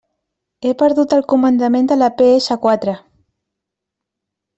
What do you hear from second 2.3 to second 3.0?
essa quatre.